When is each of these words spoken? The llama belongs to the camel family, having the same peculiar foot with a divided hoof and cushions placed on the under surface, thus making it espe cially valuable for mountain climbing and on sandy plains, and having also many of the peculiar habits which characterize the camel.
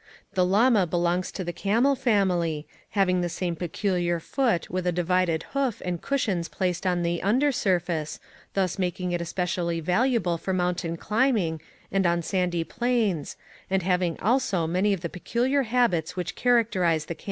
The 0.33 0.43
llama 0.43 0.87
belongs 0.87 1.31
to 1.33 1.43
the 1.43 1.53
camel 1.53 1.93
family, 1.93 2.65
having 2.97 3.21
the 3.21 3.29
same 3.29 3.55
peculiar 3.55 4.19
foot 4.19 4.67
with 4.67 4.87
a 4.87 4.91
divided 4.91 5.43
hoof 5.53 5.79
and 5.85 6.01
cushions 6.01 6.49
placed 6.49 6.87
on 6.87 7.03
the 7.03 7.21
under 7.21 7.51
surface, 7.51 8.19
thus 8.55 8.79
making 8.79 9.11
it 9.11 9.21
espe 9.21 9.43
cially 9.43 9.79
valuable 9.79 10.39
for 10.39 10.53
mountain 10.53 10.97
climbing 10.97 11.61
and 11.91 12.07
on 12.07 12.23
sandy 12.23 12.63
plains, 12.63 13.37
and 13.69 13.83
having 13.83 14.19
also 14.21 14.65
many 14.65 14.91
of 14.91 15.01
the 15.01 15.07
peculiar 15.09 15.61
habits 15.69 16.15
which 16.15 16.33
characterize 16.33 17.05
the 17.05 17.13
camel. 17.13 17.19